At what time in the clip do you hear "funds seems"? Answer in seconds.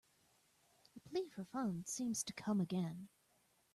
1.45-2.23